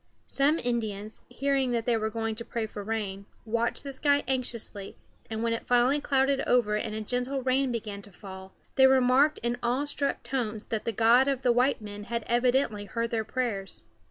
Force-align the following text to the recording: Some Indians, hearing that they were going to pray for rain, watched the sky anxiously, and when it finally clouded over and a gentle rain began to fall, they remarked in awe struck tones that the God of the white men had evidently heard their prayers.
Some 0.25 0.57
Indians, 0.57 1.21
hearing 1.29 1.73
that 1.73 1.85
they 1.85 1.95
were 1.95 2.09
going 2.09 2.33
to 2.37 2.43
pray 2.43 2.65
for 2.65 2.83
rain, 2.83 3.27
watched 3.45 3.83
the 3.83 3.93
sky 3.93 4.23
anxiously, 4.27 4.95
and 5.29 5.43
when 5.43 5.53
it 5.53 5.67
finally 5.67 6.01
clouded 6.01 6.41
over 6.47 6.75
and 6.75 6.95
a 6.95 7.01
gentle 7.01 7.43
rain 7.43 7.71
began 7.71 8.01
to 8.01 8.11
fall, 8.11 8.51
they 8.77 8.87
remarked 8.87 9.37
in 9.43 9.57
awe 9.61 9.83
struck 9.83 10.23
tones 10.23 10.65
that 10.69 10.85
the 10.85 10.91
God 10.91 11.27
of 11.27 11.43
the 11.43 11.51
white 11.51 11.81
men 11.81 12.05
had 12.05 12.23
evidently 12.25 12.85
heard 12.85 13.11
their 13.11 13.23
prayers. 13.23 13.83